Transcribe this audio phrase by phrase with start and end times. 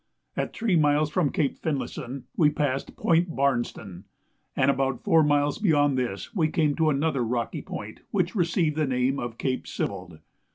[0.35, 4.05] At three miles from Cape Finlayson we passed Point Barnston,
[4.55, 8.87] and about four miles beyond this we came to another rocky point, which received the
[8.87, 10.17] name of Cape Sibbald.